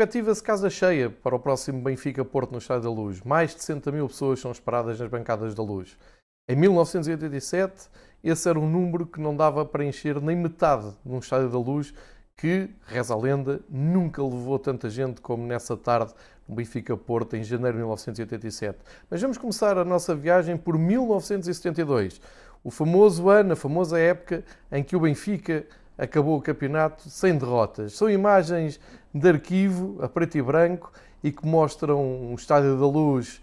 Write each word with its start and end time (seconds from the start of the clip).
Perspectiva-se 0.00 0.42
casa 0.42 0.70
cheia 0.70 1.10
para 1.10 1.36
o 1.36 1.38
próximo 1.38 1.82
Benfica-Porto 1.82 2.52
no 2.52 2.56
Estádio 2.56 2.84
da 2.84 2.90
Luz. 2.90 3.20
Mais 3.20 3.54
de 3.54 3.60
60 3.60 3.92
mil 3.92 4.08
pessoas 4.08 4.40
são 4.40 4.50
esperadas 4.50 4.98
nas 4.98 5.10
bancadas 5.10 5.54
da 5.54 5.62
Luz. 5.62 5.98
Em 6.48 6.56
1987, 6.56 7.90
esse 8.24 8.48
era 8.48 8.58
um 8.58 8.66
número 8.66 9.04
que 9.04 9.20
não 9.20 9.36
dava 9.36 9.62
para 9.62 9.84
encher 9.84 10.18
nem 10.18 10.34
metade 10.34 10.90
de 11.04 11.12
um 11.12 11.18
Estádio 11.18 11.50
da 11.50 11.58
Luz 11.58 11.92
que, 12.34 12.70
reza 12.86 13.12
a 13.12 13.16
lenda, 13.18 13.60
nunca 13.68 14.22
levou 14.22 14.58
tanta 14.58 14.88
gente 14.88 15.20
como 15.20 15.46
nessa 15.46 15.76
tarde 15.76 16.14
no 16.48 16.54
Benfica-Porto 16.54 17.36
em 17.36 17.44
janeiro 17.44 17.74
de 17.74 17.80
1987. 17.80 18.78
Mas 19.10 19.20
vamos 19.20 19.36
começar 19.36 19.76
a 19.76 19.84
nossa 19.84 20.14
viagem 20.14 20.56
por 20.56 20.78
1972, 20.78 22.22
o 22.64 22.70
famoso 22.70 23.28
ano, 23.28 23.52
a 23.52 23.56
famosa 23.56 23.98
época 23.98 24.44
em 24.72 24.82
que 24.82 24.96
o 24.96 25.00
Benfica 25.00 25.66
acabou 25.96 26.38
o 26.38 26.42
campeonato 26.42 27.08
sem 27.08 27.36
derrotas. 27.36 27.92
São 27.94 28.08
imagens 28.08 28.80
de 29.12 29.28
arquivo, 29.28 29.98
a 30.02 30.08
preto 30.08 30.38
e 30.38 30.42
branco, 30.42 30.92
e 31.22 31.30
que 31.30 31.46
mostram 31.46 32.02
um 32.02 32.34
estádio 32.34 32.78
da 32.78 32.86
luz 32.86 33.40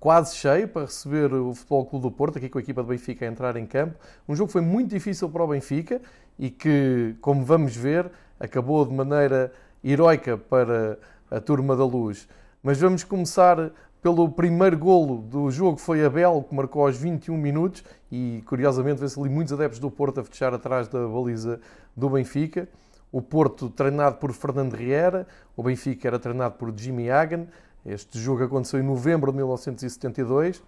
quase 0.00 0.34
cheio 0.36 0.66
para 0.66 0.86
receber 0.86 1.32
o 1.34 1.54
Futebol 1.54 1.84
Clube 1.84 2.02
do 2.04 2.10
Porto, 2.10 2.38
aqui 2.38 2.48
com 2.48 2.58
a 2.58 2.62
equipa 2.62 2.82
do 2.82 2.88
Benfica 2.88 3.26
a 3.26 3.28
entrar 3.28 3.56
em 3.56 3.66
campo. 3.66 3.96
Um 4.26 4.34
jogo 4.34 4.48
que 4.48 4.54
foi 4.54 4.62
muito 4.62 4.88
difícil 4.88 5.28
para 5.28 5.44
o 5.44 5.48
Benfica 5.48 6.00
e 6.38 6.48
que, 6.50 7.14
como 7.20 7.44
vamos 7.44 7.76
ver, 7.76 8.10
acabou 8.40 8.84
de 8.86 8.94
maneira 8.94 9.52
heroica 9.84 10.38
para 10.38 10.98
a 11.30 11.38
turma 11.38 11.76
da 11.76 11.84
luz. 11.84 12.26
Mas 12.62 12.80
vamos 12.80 13.04
começar 13.04 13.70
pelo 14.02 14.28
primeiro 14.30 14.78
golo 14.78 15.18
do 15.18 15.50
jogo, 15.50 15.76
foi 15.76 16.04
Abel, 16.04 16.44
que 16.48 16.54
marcou 16.54 16.86
aos 16.86 16.96
21 16.96 17.36
minutos 17.36 17.84
e, 18.10 18.42
curiosamente, 18.46 19.00
vê-se 19.00 19.18
ali 19.20 19.28
muitos 19.28 19.52
adeptos 19.52 19.78
do 19.78 19.90
Porto 19.90 20.20
a 20.20 20.24
fechar 20.24 20.54
atrás 20.54 20.88
da 20.88 21.06
baliza 21.06 21.60
do 21.94 22.08
Benfica. 22.08 22.68
O 23.12 23.20
Porto 23.20 23.68
treinado 23.68 24.16
por 24.16 24.32
Fernando 24.32 24.74
Riera, 24.74 25.26
o 25.56 25.62
Benfica 25.62 26.08
era 26.08 26.18
treinado 26.18 26.54
por 26.54 26.72
Jimmy 26.76 27.10
Hagan. 27.10 27.46
Este 27.84 28.18
jogo 28.18 28.44
aconteceu 28.44 28.80
em 28.80 28.82
novembro 28.82 29.30
de 29.30 29.36
1972. 29.36 30.58
O 30.58 30.62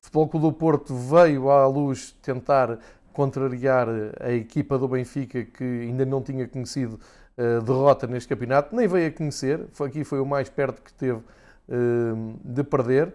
Futebol 0.00 0.28
Clube 0.28 0.46
do 0.46 0.52
Porto 0.52 0.94
veio 0.94 1.50
à 1.50 1.66
luz 1.66 2.16
tentar 2.22 2.78
contrariar 3.12 3.88
a 4.20 4.32
equipa 4.32 4.78
do 4.78 4.88
Benfica 4.88 5.44
que 5.44 5.62
ainda 5.62 6.04
não 6.04 6.22
tinha 6.22 6.48
conhecido 6.48 6.98
uh, 7.36 7.62
derrota 7.62 8.06
neste 8.06 8.28
campeonato, 8.28 8.74
nem 8.74 8.88
veio 8.88 9.08
a 9.08 9.12
conhecer. 9.12 9.66
Aqui 9.84 10.02
foi 10.02 10.18
o 10.18 10.26
mais 10.26 10.48
perto 10.48 10.82
que 10.82 10.92
teve 10.94 11.20
de 12.44 12.64
perder. 12.64 13.12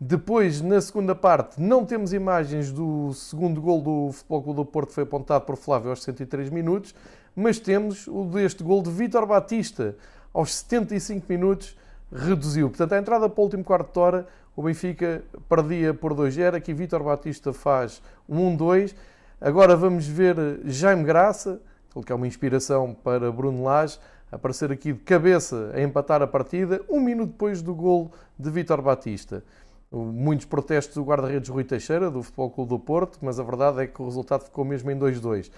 Depois, 0.00 0.60
na 0.60 0.80
segunda 0.80 1.14
parte, 1.14 1.60
não 1.60 1.84
temos 1.84 2.12
imagens 2.12 2.70
do 2.70 3.12
segundo 3.12 3.60
gol 3.60 3.80
do 3.80 4.12
Futebol 4.12 4.42
Clube 4.42 4.56
do 4.56 4.64
Porto, 4.64 4.92
foi 4.92 5.02
apontado 5.02 5.44
por 5.44 5.56
Flávio 5.56 5.90
aos 5.90 6.04
103 6.04 6.50
minutos, 6.50 6.94
mas 7.34 7.58
temos 7.58 8.06
o 8.06 8.24
deste 8.24 8.62
gol 8.62 8.80
de 8.80 8.90
Vítor 8.90 9.26
Batista 9.26 9.96
aos 10.32 10.54
75 10.54 11.26
minutos, 11.28 11.76
reduziu. 12.12 12.68
Portanto, 12.68 12.92
a 12.92 12.98
entrada 12.98 13.28
para 13.28 13.40
o 13.40 13.44
último 13.44 13.64
quarto 13.64 13.92
de 13.92 13.98
hora, 13.98 14.26
o 14.54 14.62
Benfica 14.62 15.22
perdia 15.48 15.92
por 15.92 16.14
2-0, 16.14 16.54
aqui 16.54 16.72
Vítor 16.72 17.02
Batista 17.02 17.52
faz 17.52 18.00
1-2. 18.30 18.94
Agora 19.40 19.76
vamos 19.76 20.06
ver 20.06 20.36
Jaime 20.64 21.02
Graça, 21.02 21.60
que 22.06 22.12
é 22.12 22.14
uma 22.14 22.26
inspiração 22.26 22.94
para 22.94 23.32
Bruno 23.32 23.64
Lage, 23.64 23.98
aparecer 24.30 24.70
aqui 24.70 24.92
de 24.92 25.00
cabeça 25.00 25.70
a 25.74 25.80
empatar 25.80 26.22
a 26.22 26.26
partida, 26.26 26.82
um 26.88 27.00
minuto 27.00 27.30
depois 27.32 27.62
do 27.62 27.74
gol 27.74 28.12
de 28.38 28.50
Vítor 28.50 28.82
Batista. 28.82 29.42
Muitos 29.90 30.44
protestos 30.46 30.94
do 30.96 31.02
guarda-redes 31.02 31.48
Rui 31.48 31.64
Teixeira, 31.64 32.10
do 32.10 32.22
Futebol 32.22 32.50
Clube 32.50 32.68
do 32.68 32.78
Porto, 32.78 33.18
mas 33.22 33.40
a 33.40 33.42
verdade 33.42 33.82
é 33.82 33.86
que 33.86 34.02
o 34.02 34.04
resultado 34.04 34.44
ficou 34.44 34.64
mesmo 34.64 34.90
em 34.90 34.98
2-2. 34.98 35.50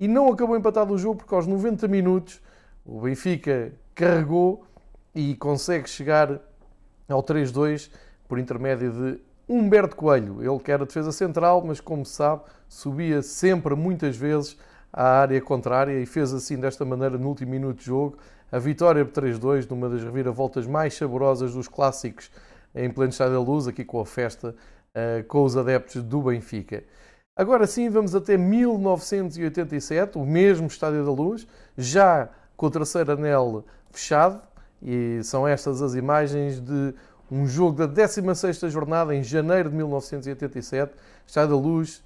E 0.00 0.06
não 0.06 0.28
acabou 0.28 0.56
empatado 0.56 0.94
o 0.94 0.98
jogo 0.98 1.16
porque 1.16 1.34
aos 1.34 1.46
90 1.46 1.88
minutos 1.88 2.40
o 2.84 3.00
Benfica 3.00 3.72
carregou 3.94 4.64
e 5.14 5.34
consegue 5.36 5.88
chegar 5.88 6.40
ao 7.08 7.22
3-2 7.22 7.90
por 8.28 8.38
intermédio 8.38 8.92
de 8.92 9.20
Humberto 9.48 9.96
Coelho. 9.96 10.42
Ele 10.42 10.58
que 10.60 10.70
era 10.72 10.86
defesa 10.86 11.12
central, 11.12 11.62
mas 11.64 11.80
como 11.80 12.04
se 12.06 12.14
sabe, 12.14 12.42
subia 12.68 13.20
sempre, 13.20 13.74
muitas 13.74 14.16
vezes, 14.16 14.56
à 14.92 15.20
área 15.20 15.40
contrária 15.40 15.98
e 16.00 16.06
fez 16.06 16.32
assim 16.32 16.58
desta 16.58 16.84
maneira 16.84 17.16
no 17.16 17.28
último 17.28 17.50
minuto 17.50 17.78
de 17.78 17.86
jogo 17.86 18.18
a 18.50 18.58
vitória 18.58 19.04
por 19.04 19.22
3-2 19.22 19.68
numa 19.70 19.88
das 19.88 20.02
reviravoltas 20.02 20.66
mais 20.66 20.94
saborosas 20.94 21.54
dos 21.54 21.68
clássicos 21.68 22.30
em 22.74 22.90
pleno 22.90 23.10
Estádio 23.10 23.34
da 23.34 23.40
Luz, 23.40 23.66
aqui 23.66 23.84
com 23.84 24.00
a 24.00 24.06
festa 24.06 24.54
uh, 24.94 25.24
com 25.24 25.42
os 25.42 25.56
adeptos 25.56 26.02
do 26.02 26.22
Benfica. 26.22 26.84
Agora 27.34 27.66
sim, 27.66 27.88
vamos 27.88 28.14
até 28.14 28.36
1987, 28.36 30.18
o 30.18 30.24
mesmo 30.24 30.66
Estádio 30.66 31.04
da 31.04 31.10
Luz, 31.10 31.46
já 31.78 32.28
com 32.56 32.66
o 32.66 32.70
terceiro 32.70 33.12
anel 33.12 33.64
fechado, 33.90 34.40
e 34.82 35.20
são 35.22 35.48
estas 35.48 35.80
as 35.80 35.94
imagens 35.94 36.60
de 36.60 36.94
um 37.30 37.46
jogo 37.46 37.86
da 37.86 37.88
16ª 37.88 38.68
jornada 38.68 39.14
em 39.14 39.22
janeiro 39.22 39.70
de 39.70 39.76
1987, 39.76 40.92
Estádio 41.26 41.56
da 41.56 41.62
Luz, 41.62 42.02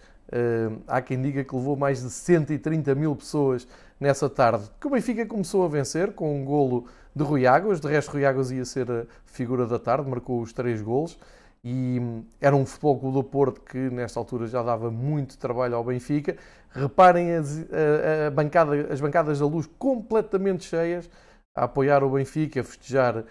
há 0.87 1.01
quem 1.01 1.21
diga 1.21 1.45
que 1.45 1.55
levou 1.55 1.77
mais 1.77 2.03
de 2.03 2.11
130 2.11 2.95
mil 2.95 3.15
pessoas 3.15 3.67
nessa 3.99 4.29
tarde, 4.29 4.69
que 4.81 4.87
o 4.87 4.91
Benfica 4.91 5.25
começou 5.25 5.65
a 5.65 5.69
vencer 5.69 6.13
com 6.13 6.41
um 6.41 6.45
golo 6.45 6.87
de 7.15 7.23
Rui 7.23 7.47
Águas, 7.47 7.81
de 7.81 7.89
resto 7.89 8.13
Rui 8.13 8.27
Águas 8.27 8.51
ia 8.51 8.65
ser 8.65 8.91
a 8.91 9.07
figura 9.25 9.67
da 9.67 9.79
tarde, 9.79 10.09
marcou 10.09 10.41
os 10.41 10.53
três 10.53 10.83
golos 10.83 11.19
e 11.65 11.99
hum, 12.01 12.25
era 12.41 12.55
um 12.55 12.65
futebol 12.65 12.99
clube 12.99 13.15
do 13.15 13.25
Porto 13.25 13.61
que 13.61 13.79
nesta 13.91 14.21
altura 14.21 14.47
já 14.47 14.63
dava 14.63 14.89
muito 14.89 15.37
trabalho 15.37 15.75
ao 15.75 15.83
Benfica. 15.83 16.37
Reparem 16.71 17.35
as, 17.35 17.59
a, 17.59 18.29
a 18.29 18.31
bancada, 18.31 18.93
as 18.93 19.01
bancadas 19.01 19.41
da 19.41 19.47
luz 19.47 19.69
completamente 19.79 20.65
cheias 20.65 21.11
a 21.55 21.65
apoiar 21.65 22.05
o 22.05 22.11
Benfica, 22.11 22.61
a 22.61 22.65
festejar 22.65 23.17
uh, 23.19 23.25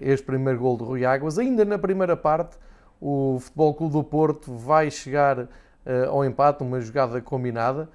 este 0.00 0.24
primeiro 0.24 0.60
gol 0.60 0.76
de 0.76 0.84
Rui 0.84 1.04
Águas. 1.04 1.38
Ainda 1.38 1.64
na 1.64 1.76
primeira 1.76 2.16
parte, 2.16 2.56
o 3.00 3.38
Futebol 3.40 3.74
Clube 3.74 3.92
do 3.94 4.04
Porto 4.04 4.54
vai 4.54 4.88
chegar 4.88 5.48
uh, 5.86 6.10
ao 6.10 6.24
empate, 6.24 6.62
uma 6.62 6.80
jogada 6.80 7.20
combinada. 7.20 7.88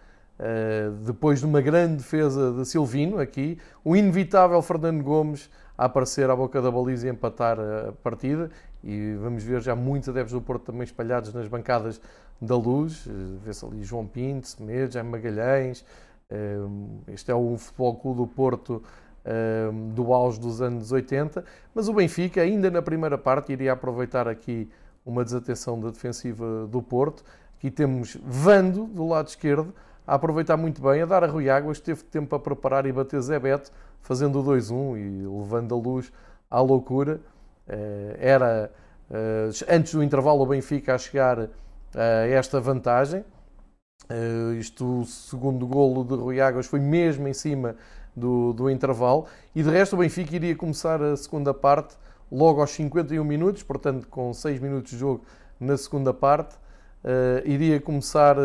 Eh, 0.43 0.89
depois 1.05 1.39
de 1.39 1.45
uma 1.45 1.61
grande 1.61 1.97
defesa 1.97 2.51
de 2.51 2.65
Silvino 2.65 3.19
aqui, 3.19 3.59
o 3.83 3.95
inevitável 3.95 4.59
Fernando 4.63 5.03
Gomes 5.03 5.51
a 5.77 5.85
aparecer 5.85 6.27
à 6.31 6.35
boca 6.35 6.59
da 6.59 6.71
baliza 6.71 7.05
e 7.05 7.11
empatar 7.11 7.59
a 7.59 7.91
partida. 8.03 8.49
E 8.83 9.13
vamos 9.21 9.43
ver 9.43 9.61
já 9.61 9.75
muitos 9.75 10.09
adeptos 10.09 10.33
do 10.33 10.41
Porto 10.41 10.63
também 10.63 10.83
espalhados 10.83 11.31
nas 11.31 11.47
bancadas 11.47 12.01
da 12.41 12.55
luz. 12.55 13.05
Eh, 13.07 13.11
vê-se 13.45 13.63
ali 13.63 13.83
João 13.83 14.07
Pinto, 14.07 14.47
Semedo, 14.47 14.91
Jaime 14.91 15.11
Magalhães. 15.11 15.85
Este 17.09 17.29
é 17.29 17.35
o 17.35 17.57
Futebol 17.57 17.95
Clube 17.97 18.17
do 18.19 18.27
Porto 18.27 18.81
do 19.93 20.13
auge 20.13 20.39
dos 20.39 20.61
anos 20.61 20.93
80. 20.93 21.43
Mas 21.75 21.89
o 21.89 21.93
Benfica, 21.93 22.41
ainda 22.41 22.71
na 22.71 22.81
primeira 22.81 23.17
parte, 23.17 23.51
iria 23.51 23.73
aproveitar 23.73 24.29
aqui 24.29 24.69
uma 25.05 25.25
desatenção 25.25 25.77
da 25.77 25.89
defensiva 25.89 26.65
do 26.67 26.81
Porto. 26.81 27.21
Aqui 27.61 27.69
temos 27.69 28.17
Vando 28.23 28.85
do 28.85 29.07
lado 29.07 29.27
esquerdo 29.27 29.71
a 30.07 30.15
aproveitar 30.15 30.57
muito 30.57 30.81
bem, 30.81 31.03
a 31.03 31.05
dar 31.05 31.23
a 31.23 31.27
Rui 31.27 31.47
Águas, 31.47 31.79
teve 31.79 32.01
tempo 32.01 32.35
a 32.35 32.39
preparar 32.39 32.87
e 32.87 32.91
bater 32.91 33.21
Zé 33.21 33.37
Beto, 33.37 33.71
fazendo 34.01 34.39
o 34.39 34.43
2-1 34.43 34.97
e 34.97 35.27
levando 35.27 35.75
a 35.75 35.77
luz 35.77 36.11
à 36.49 36.59
loucura. 36.59 37.21
Eh, 37.67 38.17
era 38.19 38.71
eh, 39.11 39.49
antes 39.69 39.93
do 39.93 40.01
intervalo 40.01 40.41
o 40.41 40.45
Benfica 40.47 40.95
a 40.95 40.97
chegar 40.97 41.49
a 41.93 42.27
esta 42.27 42.59
vantagem. 42.59 43.23
Eh, 44.09 44.55
isto, 44.57 45.01
o 45.01 45.05
segundo 45.05 45.67
golo 45.67 46.03
de 46.03 46.15
Rui 46.15 46.41
Águas 46.41 46.65
foi 46.65 46.79
mesmo 46.79 47.27
em 47.27 47.33
cima 47.33 47.75
do, 48.15 48.53
do 48.53 48.71
intervalo. 48.71 49.27
E 49.53 49.61
de 49.61 49.69
resto 49.69 49.93
o 49.93 49.99
Benfica 49.99 50.35
iria 50.35 50.55
começar 50.55 50.99
a 50.99 51.15
segunda 51.15 51.53
parte 51.53 51.95
logo 52.31 52.59
aos 52.59 52.71
51 52.71 53.23
minutos, 53.23 53.61
portanto 53.61 54.07
com 54.07 54.33
6 54.33 54.59
minutos 54.59 54.93
de 54.93 54.97
jogo 54.97 55.23
na 55.59 55.77
segunda 55.77 56.11
parte. 56.11 56.55
Iria 57.45 57.79
começar 57.79 58.37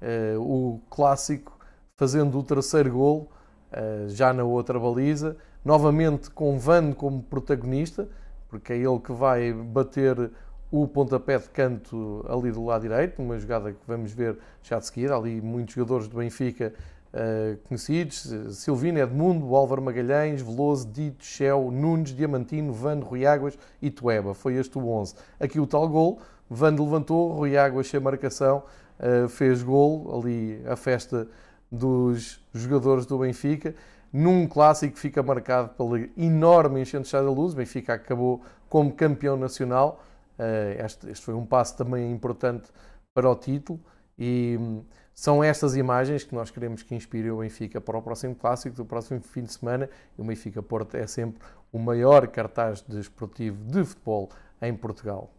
eh, 0.00 0.34
o 0.38 0.80
clássico 0.88 1.58
fazendo 1.96 2.38
o 2.38 2.42
terceiro 2.42 2.90
gol 2.90 3.30
eh, 3.70 4.06
já 4.08 4.32
na 4.32 4.42
outra 4.42 4.78
baliza, 4.80 5.36
novamente 5.62 6.30
com 6.30 6.58
Van 6.58 6.92
como 6.92 7.22
protagonista, 7.22 8.08
porque 8.48 8.72
é 8.72 8.76
ele 8.76 8.98
que 8.98 9.12
vai 9.12 9.52
bater 9.52 10.30
o 10.70 10.88
pontapé 10.88 11.38
de 11.38 11.50
canto 11.50 12.24
ali 12.28 12.50
do 12.50 12.64
lado 12.64 12.82
direito, 12.82 13.20
uma 13.20 13.38
jogada 13.38 13.72
que 13.72 13.78
vamos 13.86 14.12
ver 14.12 14.38
já 14.62 14.78
de 14.78 14.86
seguida, 14.86 15.14
ali 15.14 15.40
muitos 15.40 15.74
jogadores 15.74 16.08
do 16.08 16.16
Benfica 16.16 16.72
uh, 17.12 17.56
conhecidos, 17.68 18.32
Silvino, 18.56 18.98
Edmundo, 18.98 19.54
Álvaro 19.54 19.82
Magalhães, 19.82 20.40
Veloso, 20.40 20.88
Dito, 20.88 21.24
Shell, 21.24 21.70
Nunes, 21.72 22.14
Diamantino, 22.14 22.72
Van, 22.72 23.00
Rui 23.00 23.26
Águas 23.26 23.58
e 23.82 23.90
Tueba. 23.90 24.32
Foi 24.32 24.54
este 24.54 24.78
o 24.78 24.88
11. 24.88 25.14
Aqui 25.40 25.58
o 25.58 25.66
tal 25.66 25.88
gol, 25.88 26.20
Van 26.50 26.70
levantou, 26.70 27.32
Rui 27.32 27.56
Águas 27.56 27.86
sem 27.86 28.00
marcação, 28.00 28.64
uh, 28.98 29.28
fez 29.28 29.62
gol, 29.62 30.18
ali 30.18 30.60
a 30.66 30.74
festa 30.74 31.28
dos 31.70 32.44
jogadores 32.52 33.06
do 33.06 33.18
Benfica, 33.18 33.72
num 34.12 34.48
clássico 34.48 34.94
que 34.94 34.98
fica 34.98 35.22
marcado 35.22 35.68
pela 35.70 36.00
enorme 36.16 36.80
enchente 36.80 37.08
de 37.08 37.20
luz. 37.20 37.52
O 37.52 37.56
Benfica 37.56 37.94
acabou 37.94 38.42
como 38.68 38.92
campeão 38.92 39.36
nacional. 39.36 40.02
Uh, 40.36 40.84
este, 40.84 41.14
foi 41.14 41.34
um 41.34 41.46
passo 41.46 41.76
também 41.76 42.10
importante 42.10 42.70
para 43.14 43.30
o 43.30 43.36
título 43.36 43.78
e 44.18 44.56
um, 44.58 44.82
são 45.14 45.44
estas 45.44 45.76
imagens 45.76 46.24
que 46.24 46.34
nós 46.34 46.50
queremos 46.50 46.82
que 46.82 46.94
inspirem 46.94 47.30
o 47.30 47.38
Benfica 47.38 47.80
para 47.80 47.96
o 47.96 48.02
próximo 48.02 48.34
clássico 48.34 48.74
do 48.74 48.84
próximo 48.84 49.20
fim 49.20 49.44
de 49.44 49.52
semana. 49.52 49.88
E 50.18 50.20
o 50.20 50.24
Benfica 50.24 50.62
Porto 50.62 50.96
é 50.96 51.06
sempre 51.06 51.40
o 51.70 51.78
maior 51.78 52.26
cartaz 52.26 52.82
desportivo 52.82 53.62
de 53.64 53.84
futebol 53.84 54.30
em 54.60 54.74
Portugal. 54.74 55.30